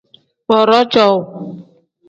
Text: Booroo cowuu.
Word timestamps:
Booroo 0.47 0.81
cowuu. 0.91 1.23